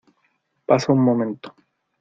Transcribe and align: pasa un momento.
pasa 0.67 0.91
un 0.93 0.99
momento. 1.09 1.47